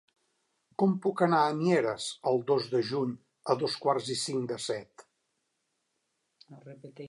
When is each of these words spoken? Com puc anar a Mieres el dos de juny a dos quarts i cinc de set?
Com 0.83 0.93
puc 1.03 1.21
anar 1.25 1.41
a 1.47 1.51
Mieres 1.59 2.07
el 2.31 2.41
dos 2.53 2.71
de 2.73 2.81
juny 2.93 3.13
a 3.55 3.59
dos 3.65 3.77
quarts 3.85 4.11
i 4.17 4.21
cinc 4.25 4.51
de 4.55 4.61
set? 4.67 5.09